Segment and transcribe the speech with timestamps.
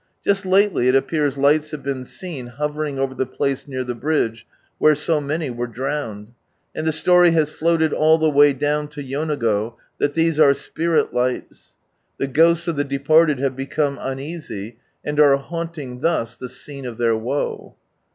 [0.25, 4.47] Just lately it appears lights have been seen hovering over the place near the bridge,
[4.79, 6.29] where so many were drowned;
[6.73, 11.13] and the Btory has floated all the way down Id Yonago, that these are spirit
[11.13, 11.75] lights;
[12.17, 15.37] the '■Never heard these Honourable Words" ghosts of ihe departed have become uneasy, and are
[15.37, 17.75] haunting thus the scene of their woe.